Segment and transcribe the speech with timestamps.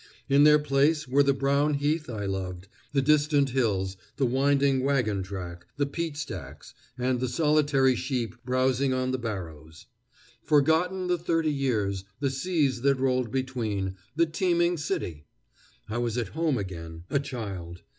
[0.27, 5.21] In their place were the brown heath I loved, the distant hills, the winding wagon
[5.21, 9.85] track, the peat stacks, and the solitary sheep browsing on the barrows.
[10.43, 15.27] Forgotten the thirty years, the seas that rolled between, the teeming city!
[15.87, 17.83] I was at home again, a child.